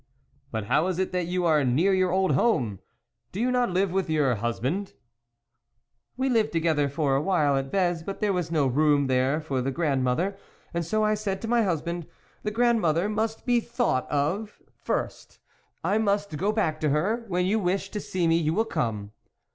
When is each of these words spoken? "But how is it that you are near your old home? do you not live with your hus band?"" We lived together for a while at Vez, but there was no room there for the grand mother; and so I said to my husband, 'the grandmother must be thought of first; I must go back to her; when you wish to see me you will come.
"But 0.49 0.63
how 0.65 0.87
is 0.87 0.97
it 0.97 1.11
that 1.11 1.27
you 1.27 1.45
are 1.45 1.63
near 1.63 1.93
your 1.93 2.11
old 2.11 2.31
home? 2.31 2.79
do 3.31 3.39
you 3.39 3.51
not 3.51 3.69
live 3.69 3.91
with 3.91 4.09
your 4.09 4.33
hus 4.33 4.59
band?"" 4.59 4.93
We 6.17 6.27
lived 6.27 6.51
together 6.51 6.89
for 6.89 7.15
a 7.15 7.21
while 7.21 7.55
at 7.55 7.69
Vez, 7.71 8.01
but 8.01 8.19
there 8.19 8.33
was 8.33 8.49
no 8.49 8.65
room 8.65 9.05
there 9.05 9.39
for 9.39 9.61
the 9.61 9.69
grand 9.69 10.03
mother; 10.03 10.35
and 10.73 10.83
so 10.83 11.03
I 11.03 11.13
said 11.13 11.39
to 11.43 11.47
my 11.47 11.61
husband, 11.61 12.07
'the 12.41 12.49
grandmother 12.49 13.09
must 13.09 13.45
be 13.45 13.59
thought 13.59 14.09
of 14.09 14.59
first; 14.81 15.37
I 15.83 15.99
must 15.99 16.35
go 16.35 16.51
back 16.51 16.79
to 16.79 16.89
her; 16.89 17.23
when 17.27 17.45
you 17.45 17.59
wish 17.59 17.91
to 17.91 17.99
see 17.99 18.27
me 18.27 18.37
you 18.37 18.55
will 18.55 18.65
come. 18.65 19.11